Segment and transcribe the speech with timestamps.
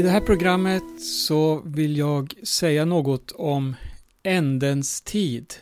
[0.00, 3.76] I det här programmet så vill jag säga något om
[4.22, 5.54] ändens tid.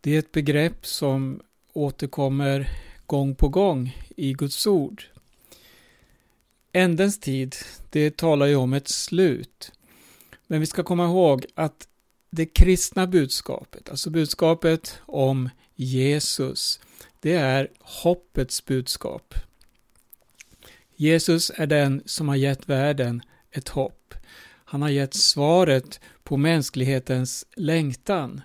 [0.00, 1.40] Det är ett begrepp som
[1.72, 2.70] återkommer
[3.06, 5.04] gång på gång i Guds ord.
[6.72, 7.56] Ändens tid,
[7.90, 9.72] det talar ju om ett slut.
[10.46, 11.88] Men vi ska komma ihåg att
[12.30, 16.80] det kristna budskapet, alltså budskapet om Jesus,
[17.20, 19.34] det är hoppets budskap.
[21.00, 24.14] Jesus är den som har gett världen ett hopp.
[24.64, 28.40] Han har gett svaret på mänsklighetens längtan.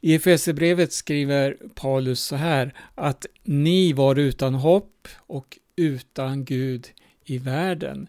[0.00, 6.88] I Efesierbrevet skriver Paulus så här att ni var utan hopp och utan Gud
[7.24, 8.08] i världen.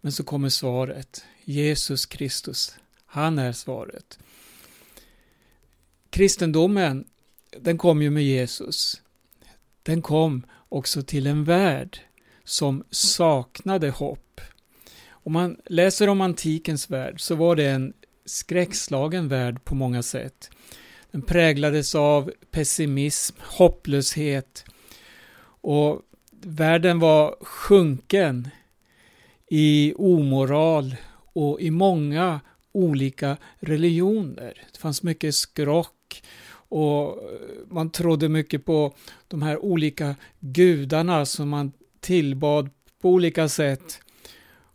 [0.00, 1.24] Men så kommer svaret.
[1.44, 2.74] Jesus Kristus,
[3.06, 4.18] han är svaret.
[6.10, 7.04] Kristendomen,
[7.60, 9.02] den kom ju med Jesus.
[9.82, 12.00] Den kom också till en värld
[12.44, 14.40] som saknade hopp.
[15.08, 17.92] Om man läser om antikens värld så var det en
[18.24, 20.50] skräckslagen värld på många sätt.
[21.10, 24.64] Den präglades av pessimism, hopplöshet
[25.62, 26.02] och
[26.40, 28.48] världen var sjunken
[29.50, 30.96] i omoral
[31.32, 32.40] och i många
[32.72, 34.66] olika religioner.
[34.72, 37.18] Det fanns mycket skrock och
[37.70, 38.94] man trodde mycket på
[39.28, 41.72] de här olika gudarna som man
[42.02, 44.00] tillbad på olika sätt.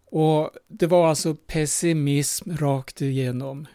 [0.06, 3.68] Och det var alltså pessimism rakt igenom.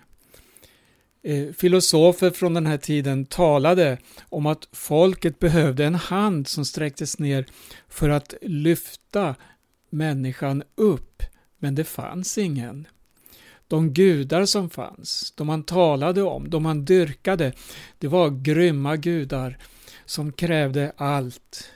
[1.23, 7.19] Eh, filosofer från den här tiden talade om att folket behövde en hand som sträcktes
[7.19, 7.47] ner
[7.89, 9.35] för att lyfta
[9.91, 11.23] människan upp,
[11.59, 12.87] men det fanns ingen.
[13.69, 17.53] De gudar som fanns, de man talade om, de man dyrkade,
[17.99, 19.59] det var grymma gudar
[20.05, 21.71] som krävde allt.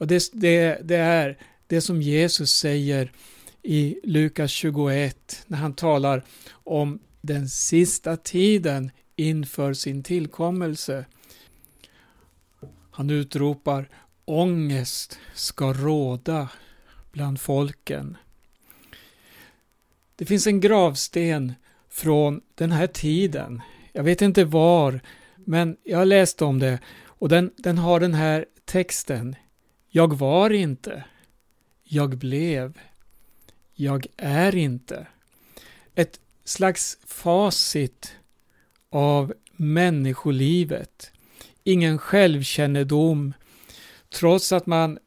[0.00, 3.12] Och det, det, det är det som Jesus säger
[3.62, 11.04] i Lukas 21 när han talar om den sista tiden inför sin tillkommelse.
[12.90, 13.88] Han utropar
[14.24, 16.48] ångest ska råda
[17.12, 18.16] bland folken.
[20.16, 21.54] Det finns en gravsten
[21.90, 23.62] från den här tiden.
[23.92, 25.00] Jag vet inte var,
[25.36, 29.36] men jag har läst om det och den, den har den här texten.
[29.92, 31.04] Jag var inte.
[31.82, 32.78] Jag blev.
[33.74, 35.06] Jag är inte.
[35.94, 38.14] Ett slags facit
[38.90, 41.12] av människolivet.
[41.64, 43.34] Ingen självkännedom,
[44.08, 44.98] trots att man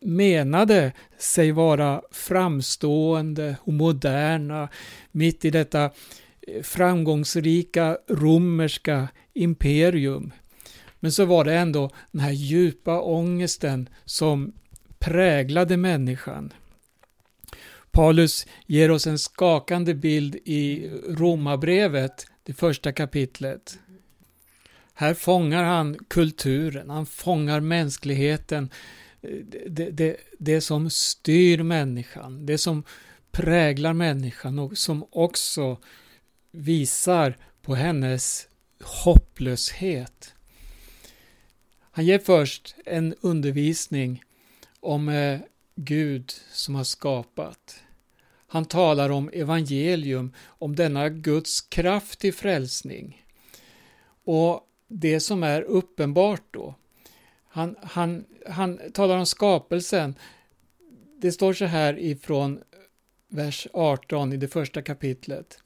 [0.00, 4.68] menade sig vara framstående och moderna
[5.10, 10.32] mitt i detta eh, framgångsrika romerska imperium.
[11.00, 14.52] Men så var det ändå den här djupa ångesten som
[14.98, 16.52] präglade människan.
[17.90, 23.78] Paulus ger oss en skakande bild i Romarbrevet, det första kapitlet.
[24.94, 28.70] Här fångar han kulturen, han fångar mänskligheten,
[29.66, 32.84] det, det, det som styr människan, det som
[33.32, 35.78] präglar människan och som också
[36.50, 38.48] visar på hennes
[38.82, 40.34] hopplöshet.
[42.00, 44.22] Han ger först en undervisning
[44.80, 45.40] om eh,
[45.74, 47.82] Gud som har skapat.
[48.46, 53.26] Han talar om evangelium, om denna Guds kraft till frälsning.
[54.24, 56.74] Och det som är uppenbart då,
[57.48, 60.14] han, han, han talar om skapelsen.
[61.18, 62.60] Det står så här ifrån
[63.28, 65.58] vers 18 i det första kapitlet.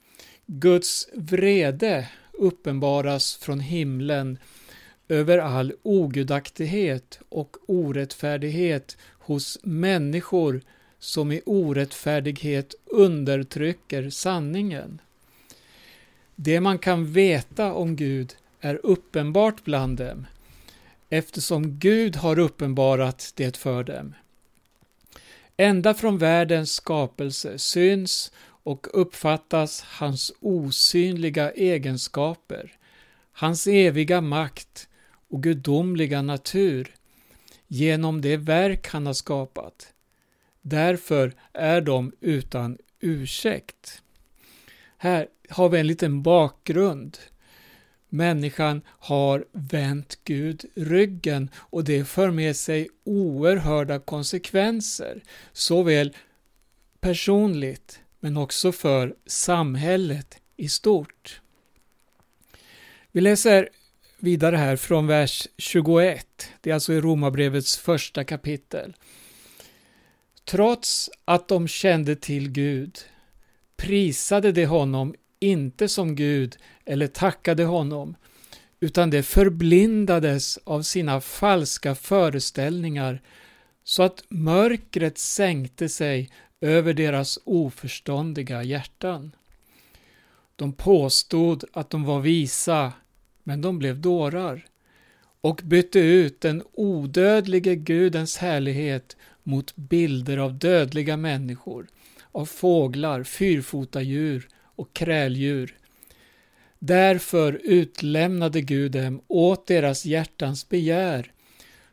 [0.47, 4.39] Guds vrede uppenbaras från himlen
[5.09, 10.61] över all ogudaktighet och orättfärdighet hos människor
[10.99, 15.01] som i orättfärdighet undertrycker sanningen.
[16.37, 20.27] Det man kan veta om Gud är uppenbart bland dem,
[21.09, 24.15] eftersom Gud har uppenbarat det för dem.
[25.57, 32.73] Ända från världens skapelse syns och uppfattas hans osynliga egenskaper,
[33.33, 34.89] hans eviga makt
[35.35, 36.95] och gudomliga natur
[37.67, 39.93] genom det verk han har skapat.
[40.63, 44.03] Därför är de utan ursäkt.
[44.97, 47.19] Här har vi en liten bakgrund.
[48.09, 55.23] Människan har vänt Gud ryggen och det för med sig oerhörda konsekvenser,
[55.53, 56.17] såväl
[57.01, 61.41] personligt men också för samhället i stort.
[63.13, 63.69] Vi läser
[64.25, 66.27] vidare här från vers 21.
[66.61, 68.97] Det är alltså i Romarbrevets första kapitel.
[70.45, 72.99] Trots att de kände till Gud
[73.77, 78.17] prisade de honom inte som Gud eller tackade honom,
[78.81, 83.23] utan de förblindades av sina falska föreställningar
[83.85, 86.31] så att mörkret sänkte sig
[86.61, 89.35] över deras oförståndiga hjärtan.
[90.57, 92.93] De påstod att de var visa,
[93.45, 94.65] men de blev dårar
[95.41, 101.87] och bytte ut den odödlige Gudens härlighet mot bilder av dödliga människor,
[102.33, 105.75] av fåglar, fyrfotadjur och kräldjur.
[106.79, 111.33] Därför utlämnade Gud dem åt deras hjärtans begär,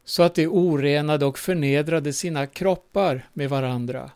[0.06, 4.12] så att de orenade och förnedrade sina kroppar med varandra.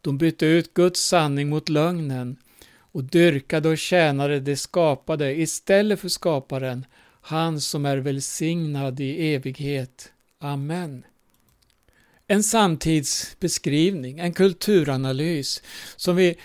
[0.00, 2.36] De bytte ut Guds sanning mot lögnen
[2.92, 6.86] och dyrkade och tjänade det skapade istället för skaparen,
[7.20, 10.12] han som är välsignad i evighet.
[10.38, 11.04] Amen.
[12.26, 15.62] En samtidsbeskrivning, en kulturanalys
[15.96, 16.36] som vi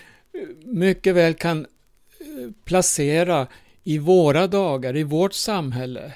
[0.64, 3.48] mycket väl kan eh, placera
[3.84, 6.14] i våra dagar, i vårt samhälle.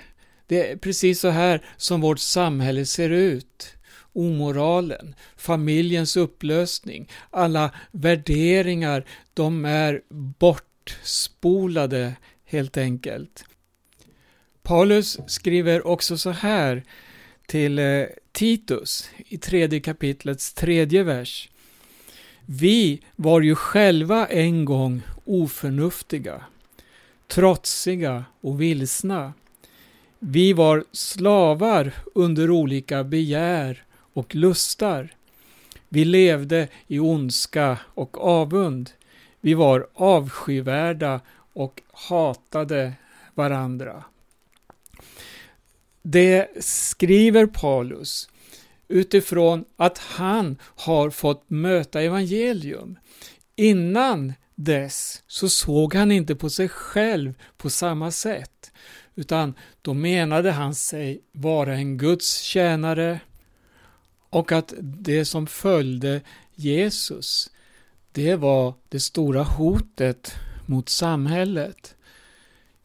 [0.47, 3.73] Det är precis så här som vårt samhälle ser ut.
[4.13, 10.01] Omoralen, familjens upplösning, alla värderingar, de är
[10.39, 12.15] bortspolade
[12.45, 13.45] helt enkelt.
[14.61, 16.83] Paulus skriver också så här
[17.47, 21.49] till eh, Titus i tredje kapitlets tredje vers.
[22.45, 26.41] Vi var ju själva en gång oförnuftiga,
[27.27, 29.33] trotsiga och vilsna.
[30.19, 33.83] Vi var slavar under olika begär
[34.19, 35.09] och lustar.
[35.89, 38.91] Vi levde i ondska och avund.
[39.41, 41.21] Vi var avskyvärda
[41.53, 42.93] och hatade
[43.35, 44.03] varandra.
[46.01, 48.29] Det skriver Paulus
[48.87, 52.99] utifrån att han har fått möta evangelium.
[53.55, 58.71] Innan dess så såg han inte på sig själv på samma sätt,
[59.15, 63.19] utan då menade han sig vara en Guds tjänare
[64.29, 66.21] och att det som följde
[66.55, 67.49] Jesus,
[68.11, 70.33] det var det stora hotet
[70.65, 71.95] mot samhället.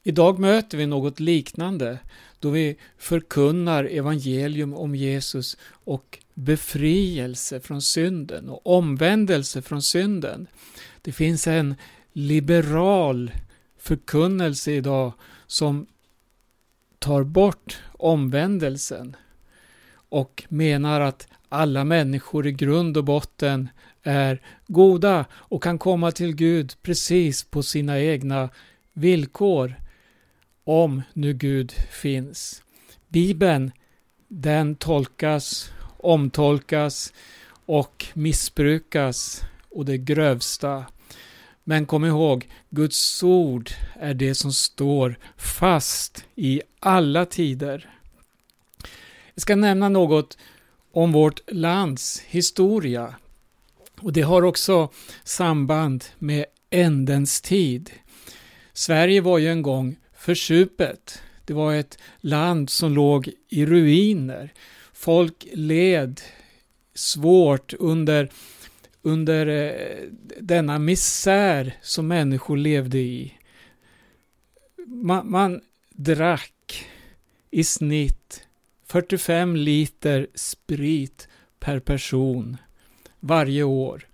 [0.03, 1.99] Idag möter vi något liknande
[2.39, 10.47] då vi förkunnar evangelium om Jesus och befrielse från synden och omvändelse från synden.
[11.03, 11.75] Det finns en
[12.13, 13.33] liberal
[13.79, 15.13] förkunnelse idag
[15.47, 15.87] som
[16.99, 19.17] tar bort omvändelsen
[20.09, 23.69] och menar att alla människor i grund och botten
[24.03, 28.49] är goda och kan komma till Gud precis på sina egna
[28.93, 29.75] villkor
[30.65, 32.63] om nu Gud finns.
[33.09, 33.73] Bibeln,
[34.29, 37.13] den tolkas, omtolkas
[37.67, 40.85] och missbrukas och det grövsta.
[41.65, 47.94] Men kom ihåg, Guds ord är det som står fast i alla tider.
[49.35, 50.39] Jag ska nämna något
[50.93, 53.15] om vårt lands historia.
[54.01, 54.89] Och det har också
[55.25, 57.91] samband med ändens tid.
[58.73, 61.23] Sverige var ju en gång försupet.
[61.45, 64.53] Det var ett land som låg i ruiner.
[64.93, 66.21] Folk led
[66.95, 68.31] svårt under,
[69.03, 70.09] under eh,
[70.41, 73.33] denna misär som människor levde i.
[74.87, 75.61] Man, man
[75.91, 76.87] drack
[77.51, 78.44] i snitt
[78.95, 81.29] 45 liter sprit
[81.61, 82.57] per person
[83.21, 84.07] varje år.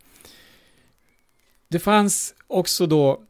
[1.68, 3.22] Det fanns också då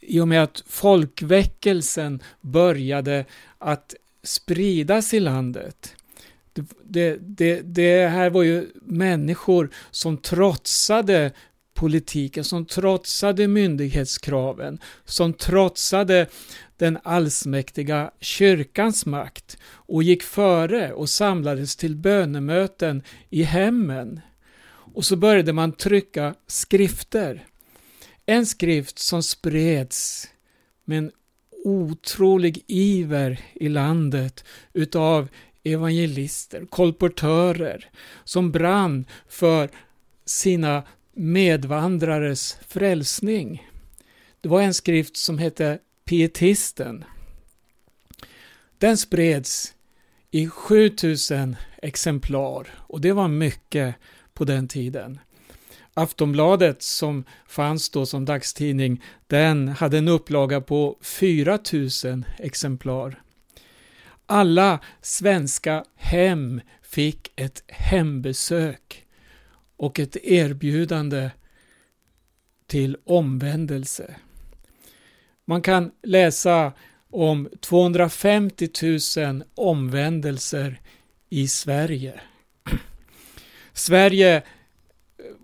[0.00, 3.24] i och med att folkväckelsen började
[3.58, 5.94] att spridas i landet.
[6.52, 11.32] Det, det, det, det, här var ju människor som trotsade
[11.74, 16.26] politiken, som trotsade myndighetskraven, som trotsade
[16.82, 24.20] den allsmäktiga kyrkans makt och gick före och samlades till bönemöten i hemmen.
[24.66, 27.46] Och så började man trycka skrifter.
[28.26, 30.28] En skrift som spreds
[30.84, 31.10] med en
[31.64, 35.28] otrolig iver i landet utav
[35.64, 37.90] evangelister, kolportörer
[38.24, 39.70] som brann för
[40.24, 43.68] sina medvandrares frälsning.
[44.40, 47.04] Det var en skrift som hette Pietisten.
[48.78, 49.74] Den spreds
[50.30, 53.94] i 7000 exemplar och det var mycket
[54.34, 55.20] på den tiden.
[55.94, 63.22] Aftonbladet som fanns då som dagstidning, den hade en upplaga på 4000 exemplar.
[64.26, 69.06] Alla svenska hem fick ett hembesök
[69.76, 71.30] och ett erbjudande
[72.66, 74.14] till omvändelse.
[75.52, 76.72] Man kan läsa
[77.10, 78.68] om 250
[79.16, 80.80] 000 omvändelser
[81.30, 82.20] i Sverige.
[83.72, 84.42] Sverige,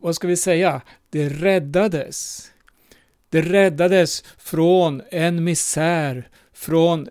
[0.00, 2.50] vad ska vi säga, det räddades.
[3.29, 7.09] Det räddades från en misär, från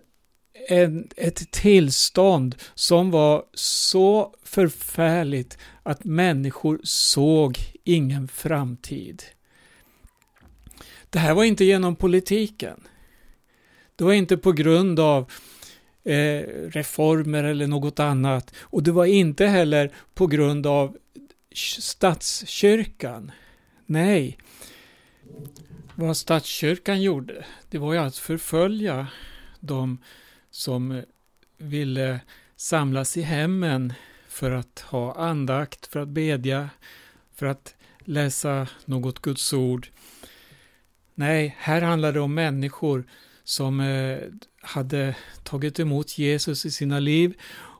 [0.68, 9.22] en, ett tillstånd som var så förfärligt att människor såg ingen framtid.
[11.10, 12.80] Det här var inte genom politiken.
[13.96, 15.30] Det var inte på grund av
[16.04, 18.54] eh, reformer eller något annat.
[18.60, 20.96] Och det var inte heller på grund av
[21.80, 23.32] statskyrkan.
[23.86, 24.38] Nej,
[25.94, 29.06] vad statskyrkan gjorde, det var ju att förfölja
[29.60, 29.98] de
[30.50, 31.02] som
[31.58, 32.20] ville
[32.56, 33.92] samlas i hemmen
[34.28, 36.70] för att ha andakt, för att bedja,
[37.34, 39.88] för att läsa något Guds ord.
[41.18, 43.04] Nej, här handlar det om människor
[43.44, 44.18] som eh,
[44.60, 47.34] hade tagit emot Jesus i sina liv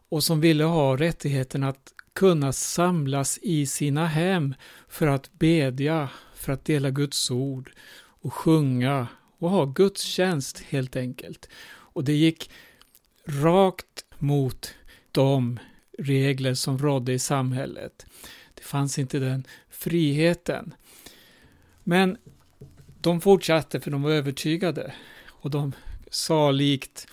[0.09, 4.54] och som ville ha rättigheten att kunna samlas i sina hem
[4.88, 9.07] för att bedja, för att dela Guds ord och sjunga
[9.38, 11.49] och ha gudstjänst helt enkelt.
[11.68, 12.50] Och det gick
[13.25, 14.75] rakt mot
[15.12, 15.59] de
[15.99, 18.07] regler som rådde i samhället.
[18.54, 20.75] Det fanns inte den friheten.
[21.85, 22.16] Men
[23.00, 24.93] de fortsatte för de var övertygade
[25.28, 25.73] och de
[26.11, 27.07] sa likt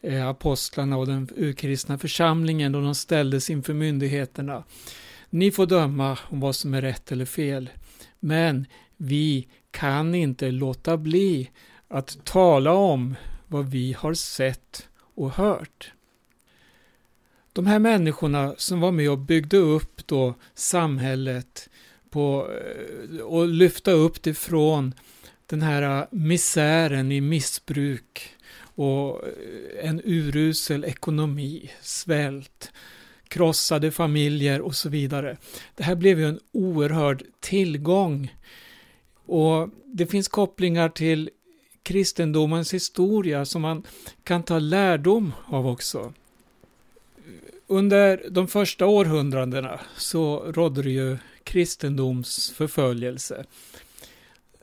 [0.00, 4.64] eh, apostlarna och den urkristna församlingen då de ställdes inför myndigheterna.
[5.30, 7.70] Ni får döma om vad som är rätt eller fel,
[8.20, 11.50] men vi kan inte låta bli
[11.88, 13.14] att tala om
[13.46, 15.92] vad vi har sett och hört.
[17.52, 21.68] De här människorna som var med och byggde upp då samhället
[22.10, 24.94] på, eh, och lyfta upp det från
[25.46, 32.72] den här eh, misären i missbruk och eh, en urusel ekonomi, svält,
[33.28, 35.36] krossade familjer och så vidare.
[35.74, 38.34] Det här blev ju en oerhörd tillgång
[39.26, 41.30] och det finns kopplingar till
[41.82, 43.82] kristendomens historia som man
[44.24, 46.12] kan ta lärdom av också.
[47.66, 53.44] Under de första århundradena så rådde det ju kristendomsförföljelse.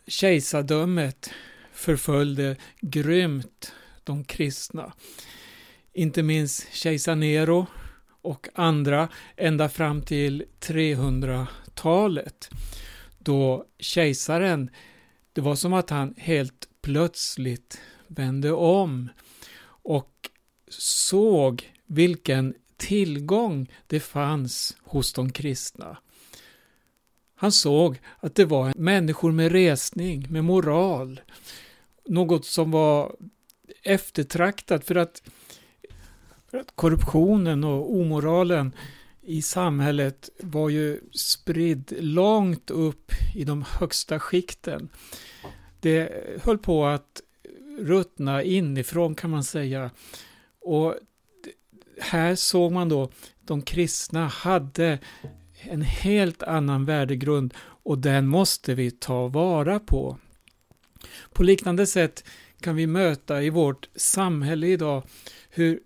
[0.08, 1.30] Kejsardömet
[1.74, 4.94] förföljde grymt de kristna.
[5.94, 7.68] Inte minst kejsar Nero
[8.22, 12.50] och andra ända fram till 300-talet
[13.28, 14.70] då kejsaren,
[15.34, 19.10] det var som att han helt plötsligt vände om
[19.66, 20.30] och
[20.70, 25.98] såg vilken tillgång det fanns hos de kristna.
[27.40, 31.22] Han såg att det var människor med resning, med moral,
[32.06, 33.16] något som var
[33.84, 35.24] eftertraktat för att,
[36.52, 38.74] för att korruptionen och omoralen
[39.22, 44.90] i samhället var ju spridd långt upp i de högsta skikten.
[45.80, 46.10] Det
[46.44, 47.22] höll på att
[47.80, 49.92] ruttna inifrån kan man säga.
[50.62, 50.96] Och
[52.00, 53.10] här såg man då
[53.42, 55.00] de kristna hade
[55.62, 60.18] en helt annan värdegrund och den måste vi ta vara på.
[61.34, 62.24] På liknande sätt
[62.60, 65.04] kan vi möta i vårt samhälle idag
[65.50, 65.80] hur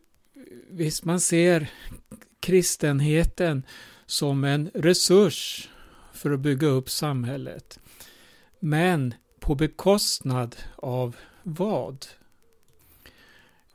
[0.70, 1.68] visst man ser
[2.40, 3.64] kristenheten
[4.06, 5.70] som en resurs
[6.14, 7.80] för att bygga upp samhället.
[8.60, 12.06] Men på bekostnad av vad?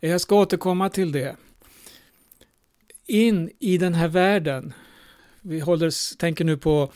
[0.01, 1.37] Jag ska återkomma till det.
[3.07, 4.73] In i den här världen,
[5.47, 6.93] vi håller, tänker nu på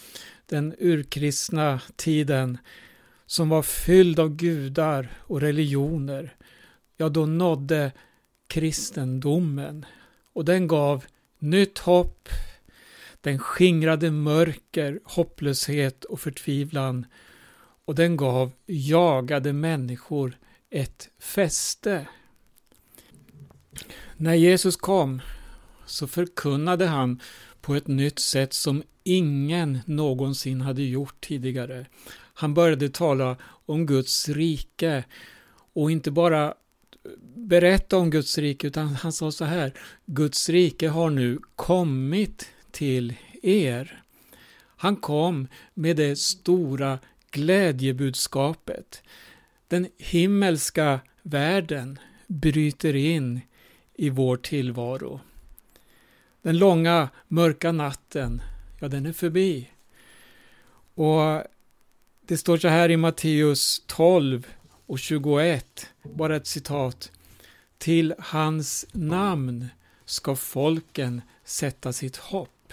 [0.47, 2.59] den urkristna tiden
[3.27, 6.35] som var fylld av gudar och religioner,
[6.97, 7.93] ja då nådde
[8.47, 9.87] kristendomen
[10.33, 11.05] och den gav
[11.39, 12.29] nytt hopp,
[13.21, 17.07] den skingrade mörker, hopplöshet och förtvivlan
[17.85, 20.39] och den gav jagade människor
[20.71, 22.07] ett fäste.
[24.17, 25.21] När Jesus kom
[25.87, 27.21] så förkunnade han
[27.71, 31.87] på ett nytt sätt som ingen någonsin hade gjort tidigare.
[32.35, 35.05] Han började tala om Guds rike
[35.73, 36.55] och inte bara
[37.37, 39.73] berätta om Guds rike utan han sa så här
[40.07, 44.03] Guds rike har nu kommit till er.
[44.77, 46.99] Han kom med det stora
[47.31, 49.03] glädjebudskapet.
[49.69, 53.41] Den himmelska världen bryter in
[53.95, 55.21] i vår tillvaro.
[56.43, 58.43] Den långa mörka natten,
[58.81, 59.71] ja den är förbi.
[60.95, 61.43] Och
[62.21, 64.47] det står så här i Matteus 12
[64.87, 67.13] och 21, bara ett citat.
[67.79, 69.69] Till hans namn
[70.05, 72.73] ska folken sätta sitt hopp.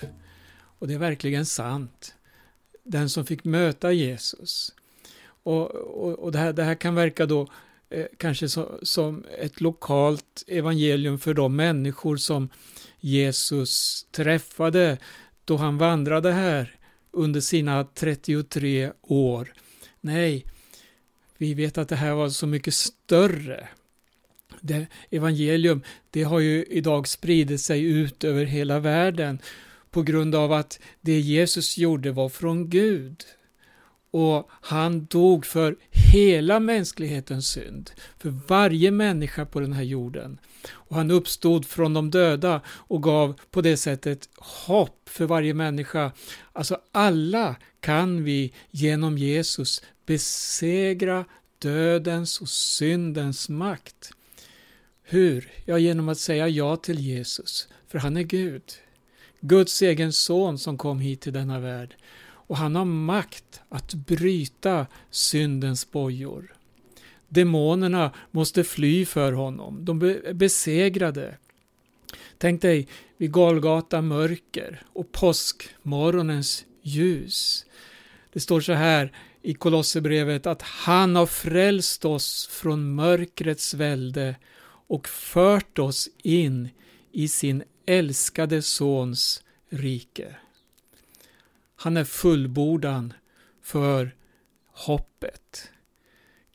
[0.50, 2.15] Och det är verkligen sant.
[2.83, 4.74] Den som fick möta Jesus.
[5.43, 7.47] Och, och, och det, här, det här kan verka då
[7.89, 12.50] eh, kanske så, som ett lokalt evangelium för de människor som
[13.00, 14.98] Jesus träffade
[15.46, 16.75] då han vandrade här
[17.12, 19.54] under sina 33 år.
[20.01, 20.46] Nej,
[21.38, 23.68] vi vet att det här var så mycket större.
[24.62, 29.39] Det evangelium, det har ju idag spridit sig ut över hela världen
[29.92, 33.24] på grund av att det Jesus gjorde var från Gud.
[34.12, 40.39] Och han dog för hela mänsklighetens synd, för varje människa på den här jorden.
[40.69, 46.12] Och han uppstod från de döda och gav på det sättet hopp för varje människa.
[46.53, 51.25] Alltså alla kan vi genom Jesus besegra
[51.59, 54.12] dödens och syndens makt.
[55.03, 55.51] Hur?
[55.65, 58.63] Ja, genom att säga ja till Jesus, för han är Gud.
[59.39, 61.95] Guds egen son som kom hit till denna värld.
[62.47, 66.56] Och han har makt att bryta syndens bojor.
[67.29, 69.86] Demonerna måste fly för honom.
[69.86, 71.38] De är besegrade.
[72.38, 77.65] Tänk dig vid Golgata mörker och påskmorgonens ljus.
[78.34, 84.36] Det står så här i Kolosserbrevet att han har frälst oss från mörkrets välde
[84.88, 86.69] och fört oss in
[87.12, 90.36] i sin älskade Sons rike.
[91.75, 93.13] Han är fullbordan
[93.62, 94.15] för
[94.72, 95.72] hoppet.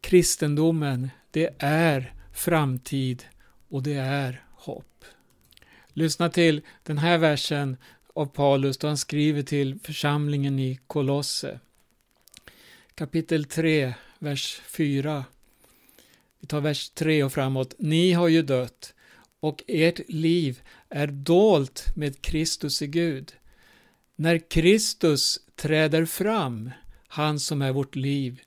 [0.02, 3.24] Kristendomen, det är framtid
[3.68, 5.04] och det är hopp.
[5.92, 7.76] Lyssna till den här versen
[8.14, 11.60] av Paulus då han skriver till församlingen i Kolosse.
[12.94, 15.24] Kapitel 3, vers 4.
[16.40, 17.74] Vi tar vers 3 och framåt.
[17.78, 18.94] Ni har ju dött
[19.40, 23.32] och ert liv är dolt med Kristus i Gud.
[24.16, 26.70] När Kristus träder fram,
[27.08, 28.40] han som är vårt liv,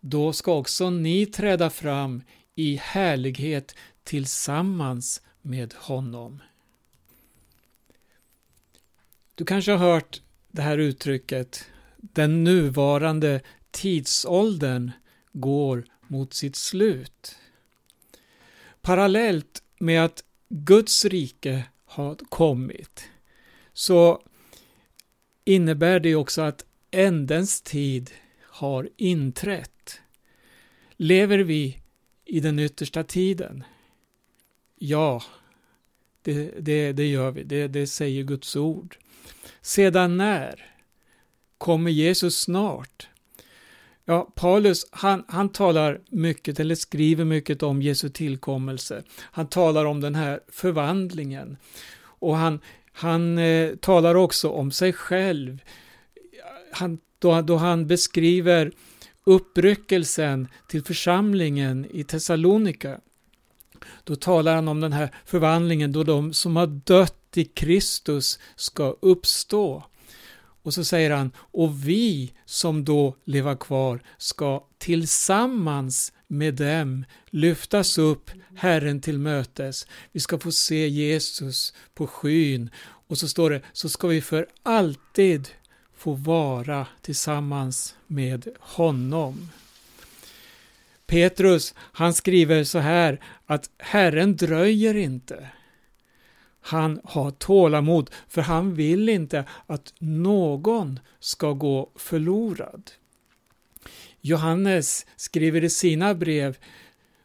[0.00, 2.22] då ska också ni träda fram
[2.54, 6.42] i härlighet tillsammans med honom.
[9.34, 11.64] Du kanske har hört det här uttrycket,
[11.96, 14.92] den nuvarande tidsåldern
[15.32, 17.36] går mot sitt slut.
[18.82, 23.08] Parallellt med att Guds rike har kommit
[23.72, 24.22] så
[25.44, 28.10] innebär det också att ändens tid
[28.42, 29.75] har inträtt.
[30.96, 31.78] Lever vi
[32.24, 33.64] i den yttersta tiden?
[34.78, 35.22] Ja,
[36.22, 37.42] det, det, det gör vi.
[37.42, 38.96] Det, det säger Guds ord.
[39.60, 40.72] Sedan när?
[41.58, 43.08] Kommer Jesus snart?
[44.04, 49.02] Ja, Paulus han, han talar mycket, eller skriver mycket om Jesu tillkommelse.
[49.20, 51.56] Han talar om den här förvandlingen.
[51.98, 52.60] Och han,
[52.92, 55.62] han eh, talar också om sig själv.
[56.72, 58.72] Han, då, då han beskriver
[59.26, 63.00] uppryckelsen till församlingen i Thessalonika.
[64.04, 68.96] Då talar han om den här förvandlingen då de som har dött i Kristus ska
[69.00, 69.84] uppstå.
[70.62, 77.98] Och så säger han, och vi som då lever kvar ska tillsammans med dem lyftas
[77.98, 79.86] upp Herren till mötes.
[80.12, 82.70] Vi ska få se Jesus på skyn.
[83.08, 85.48] Och så står det, så ska vi för alltid
[85.96, 89.50] få vara tillsammans med honom.
[91.06, 95.48] Petrus, han skriver så här att Herren dröjer inte.
[96.60, 102.90] Han har tålamod, för han vill inte att någon ska gå förlorad.
[104.20, 106.56] Johannes skriver i sina brev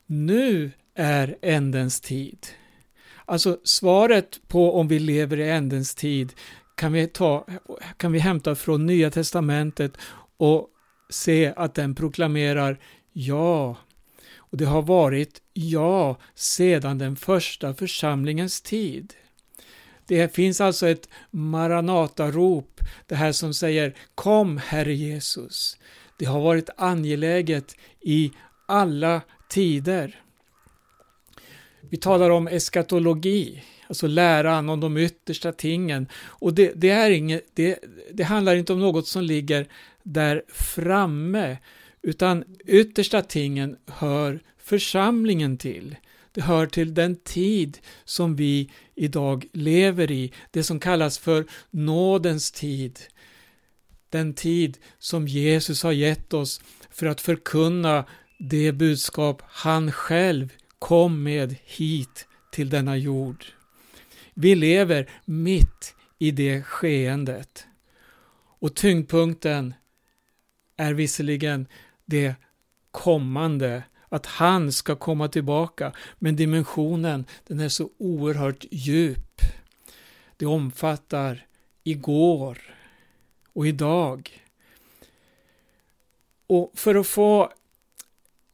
[0.06, 2.48] Nu är ändens tid.
[3.26, 6.34] Alltså svaret på om vi lever i ändens tid
[6.82, 7.46] kan vi, ta,
[7.98, 9.98] kan vi hämta från Nya Testamentet
[10.38, 10.70] och
[11.10, 12.80] se att den proklamerar
[13.14, 13.78] ja.
[14.38, 19.14] Och det har varit ja sedan den första församlingens tid.
[20.08, 25.78] Det finns alltså ett Maranatarop, det här som säger Kom Herre Jesus.
[26.18, 28.32] Det har varit angeläget i
[28.66, 30.22] alla tider.
[31.90, 36.08] Vi talar om eskatologi, alltså läran om de yttersta tingen.
[36.14, 37.80] Och det, det är inget, det,
[38.14, 39.68] det handlar inte om något som ligger
[40.04, 41.58] där framme,
[42.02, 45.96] utan yttersta tingen hör församlingen till.
[46.32, 52.52] Det hör till den tid som vi idag lever i, det som kallas för nådens
[52.52, 53.00] tid.
[54.10, 58.06] den tid som Jesus har gett oss för att förkunna
[58.38, 63.46] det budskap han själv kom med hit till denna jord.
[64.34, 67.68] Vi lever mitt i det skeendet.
[68.60, 69.74] Och tyngdpunkten
[70.78, 71.68] är visserligen
[72.06, 72.36] det
[72.92, 79.42] kommande, att han ska komma tillbaka, men dimensionen den är så oerhört djup.
[80.38, 81.46] Det omfattar
[81.84, 82.76] igår
[83.54, 84.44] och idag.
[86.48, 87.52] Och för att få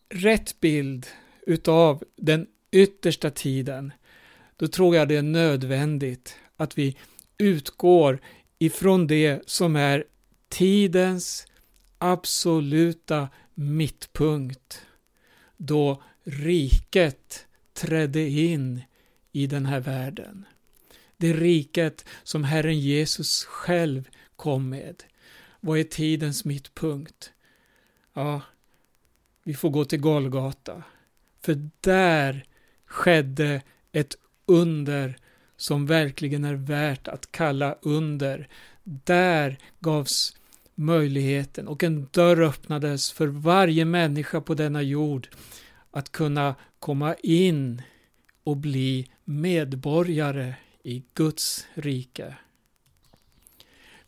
[0.09, 1.07] rätt bild
[1.41, 3.93] utav den yttersta tiden,
[4.57, 6.97] då tror jag det är nödvändigt att vi
[7.37, 8.19] utgår
[8.59, 10.03] ifrån det som är
[10.49, 11.47] tidens
[11.97, 14.81] absoluta mittpunkt,
[15.57, 18.81] då riket trädde in
[19.31, 20.45] i den här världen.
[21.17, 25.03] Det riket som Herren Jesus själv kom med.
[25.59, 27.31] Vad är tidens mittpunkt?
[28.13, 28.41] Ja,
[29.43, 30.83] vi får gå till Golgata.
[31.41, 32.45] För där
[32.85, 34.15] skedde ett
[34.47, 35.17] under
[35.57, 38.47] som verkligen är värt att kalla under.
[38.83, 40.37] Där gavs
[40.75, 45.27] möjligheten och en dörr öppnades för varje människa på denna jord
[45.91, 47.81] att kunna komma in
[48.43, 52.35] och bli medborgare i Guds rike.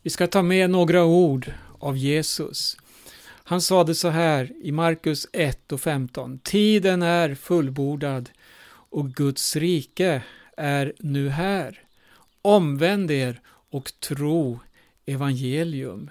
[0.02, 2.76] Vi ska ta med några ord av Jesus.
[3.24, 6.38] Han sade så här i Markus 1 och 15.
[6.38, 8.30] Tiden är fullbordad
[8.90, 10.22] och Guds rike
[10.56, 11.78] är nu här.
[12.42, 14.60] Omvänd er och tro
[15.06, 16.10] evangelium.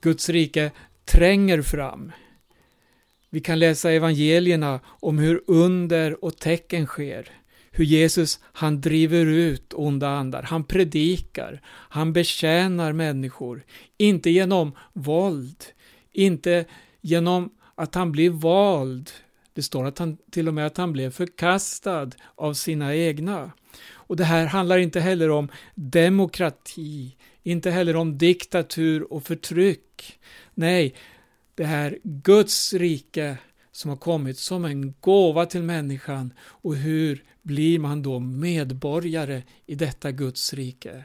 [0.00, 0.70] Guds rike
[1.04, 2.12] tränger fram.
[3.30, 7.30] Vi kan läsa evangelierna om hur under och tecken sker.
[7.70, 13.64] Hur Jesus, han driver ut onda andar, han predikar, han betjänar människor.
[13.96, 15.64] Inte genom våld,
[16.12, 16.64] inte
[17.00, 19.10] genom att han blir vald.
[19.56, 23.52] Det står att han, till och med att han blev förkastad av sina egna.
[23.88, 30.18] Och det här handlar inte heller om demokrati, inte heller om diktatur och förtryck.
[30.54, 30.94] Nej,
[31.54, 33.38] det här Guds rike
[33.72, 39.74] som har kommit som en gåva till människan och hur blir man då medborgare i
[39.74, 41.04] detta Guds rike?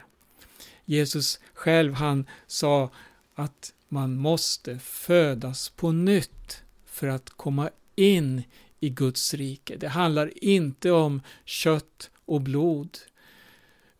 [0.84, 2.90] Jesus själv han sa
[3.34, 8.42] att man måste födas på nytt för att komma in
[8.80, 9.76] i Guds rike.
[9.76, 12.98] Det handlar inte om kött och blod,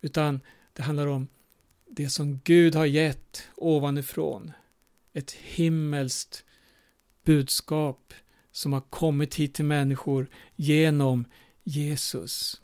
[0.01, 0.41] utan
[0.73, 1.29] det handlar om
[1.91, 4.53] det som Gud har gett ovanifrån.
[5.13, 6.45] Ett himmelskt
[7.25, 8.15] budskap
[8.53, 11.25] som har kommit hit till människor genom
[11.63, 12.61] Jesus.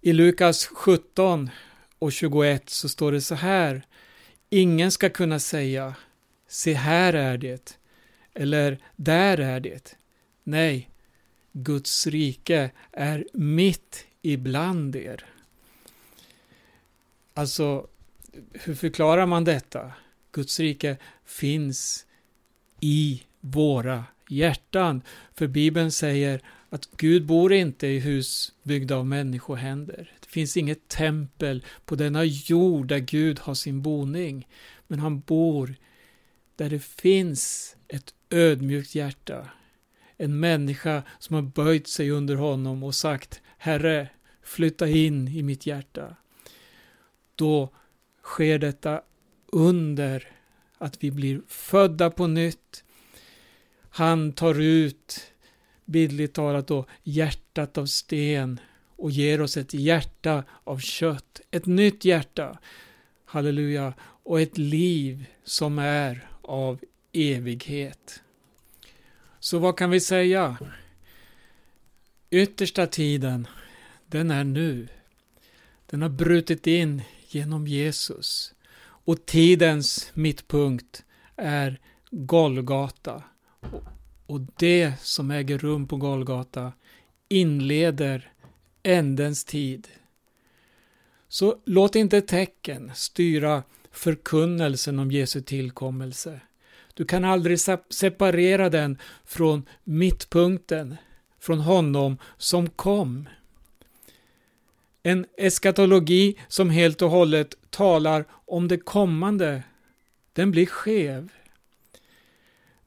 [0.00, 1.50] I Lukas 17
[1.98, 3.86] och 21 så står det så här.
[4.50, 5.94] Ingen ska kunna säga
[6.48, 7.78] Se här är det
[8.36, 9.96] eller där är det.
[10.44, 10.90] Nej,
[11.52, 15.24] Guds rike är mitt ibland er.
[17.34, 17.86] Alltså,
[18.52, 19.92] hur förklarar man detta?
[20.32, 22.06] Guds rike finns
[22.80, 25.02] i våra hjärtan.
[25.34, 30.12] För Bibeln säger att Gud bor inte i hus byggda av människohänder.
[30.20, 34.48] Det finns inget tempel på denna jord där Gud har sin boning.
[34.86, 35.74] Men han bor
[36.56, 39.48] där det finns ett ödmjukt hjärta.
[40.16, 44.08] En människa som har böjt sig under honom och sagt Herre,
[44.42, 46.16] flytta in i mitt hjärta.
[47.34, 47.74] Då
[48.22, 49.02] sker detta
[49.46, 50.32] under
[50.78, 52.84] att vi blir födda på nytt.
[53.90, 55.32] Han tar ut,
[55.84, 58.60] bildligt talat då, hjärtat av sten
[58.96, 62.58] och ger oss ett hjärta av kött, ett nytt hjärta.
[63.24, 66.80] Halleluja, och ett liv som är av
[67.16, 68.22] evighet.
[69.38, 70.58] Så vad kan vi säga?
[72.30, 73.46] Yttersta tiden,
[74.06, 74.88] den är nu.
[75.86, 78.54] Den har brutit in genom Jesus.
[78.78, 81.04] Och tidens mittpunkt
[81.36, 83.22] är Golgata.
[84.26, 86.72] Och det som äger rum på Golgata
[87.28, 88.32] inleder
[88.82, 89.88] ändens tid.
[91.28, 96.40] Så låt inte tecken styra förkunnelsen om Jesu tillkommelse.
[96.96, 100.96] Du kan aldrig separera den från mittpunkten,
[101.40, 103.28] från honom som kom.
[105.02, 109.62] En eskatologi som helt och hållet talar om det kommande,
[110.32, 111.32] den blir skev.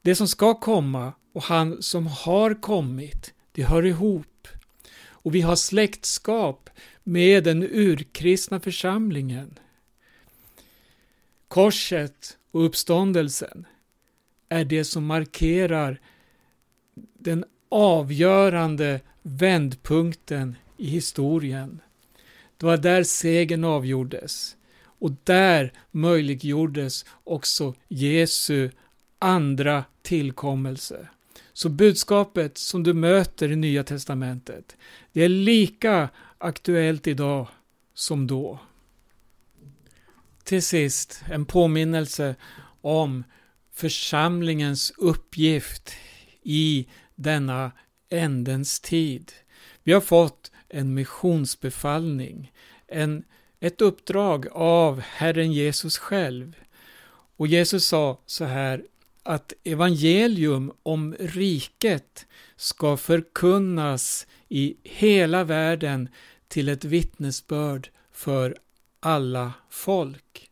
[0.02, 4.48] Det som ska komma och han som har kommit, det hör ihop.
[5.02, 6.70] Och vi har släktskap
[7.04, 9.58] med den urkristna församlingen.
[11.48, 13.66] Korset och uppståndelsen
[14.50, 16.00] är det som markerar
[17.18, 21.80] den avgörande vändpunkten i historien.
[22.56, 28.70] Det var där segern avgjordes och där möjliggjordes också Jesu
[29.18, 31.08] andra tillkommelse.
[31.52, 34.76] Så budskapet som du möter i Nya Testamentet,
[35.12, 36.08] det är lika
[36.38, 37.48] aktuellt idag
[37.94, 38.58] som då.
[40.44, 42.34] Till sist en påminnelse
[42.80, 43.24] om
[43.72, 45.92] församlingens uppgift
[46.42, 47.72] i denna
[48.10, 49.32] ändens tid.
[49.82, 52.52] Vi har fått en missionsbefallning,
[52.86, 53.24] en,
[53.60, 56.54] ett uppdrag av Herren Jesus själv.
[57.36, 58.84] Och Jesus sa så här
[59.22, 66.08] att evangelium om riket ska förkunnas i hela världen
[66.48, 68.56] till ett vittnesbörd för
[69.00, 70.49] alla folk.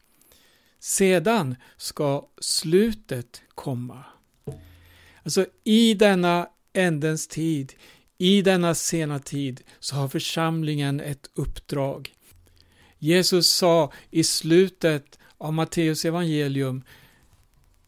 [0.89, 4.05] Sedan ska slutet komma.
[5.23, 7.73] Alltså i denna ändens tid,
[8.19, 12.15] i denna sena tid, så har församlingen ett uppdrag.
[12.99, 16.83] Jesus sa i slutet av Matteus evangelium,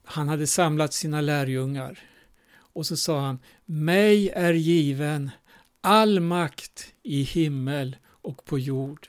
[0.05, 1.99] han hade samlat sina lärjungar,
[2.53, 5.31] och så sa han, mig är given
[5.81, 9.09] all makt i himmel och på jord.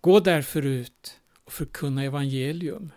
[0.00, 1.18] Gå därför ut
[1.52, 2.92] och förkunna evangelium.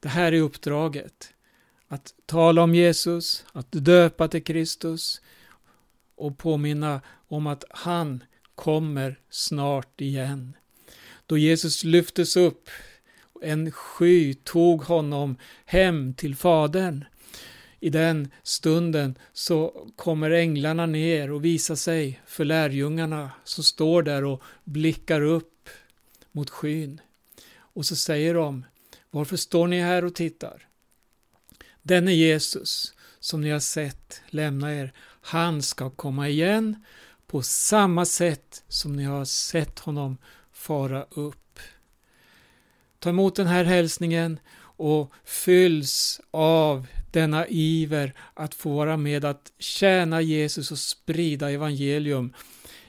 [0.00, 1.34] Det här är uppdraget.
[1.88, 5.20] Att tala om Jesus, att döpa till Kristus
[6.14, 10.56] och påminna om att han kommer snart igen.
[11.26, 12.68] Då Jesus lyftes upp,
[13.42, 17.04] en sky tog honom hem till Fadern.
[17.80, 24.24] I den stunden så kommer änglarna ner och visar sig för lärjungarna som står där
[24.24, 25.55] och blickar upp
[26.36, 27.00] mot skyn.
[27.58, 28.64] Och så säger de,
[29.10, 30.66] varför står ni här och tittar?
[31.82, 36.84] Denne Jesus som ni har sett lämna er, han ska komma igen
[37.26, 40.18] på samma sätt som ni har sett honom
[40.52, 41.58] fara upp.
[42.98, 44.38] Ta emot den här hälsningen
[44.78, 52.32] och fylls av denna iver att få vara med att tjäna Jesus och sprida evangelium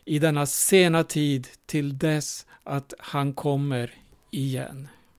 [0.05, 3.93] i denna sena tid till dess att han kommer
[4.31, 4.87] igen.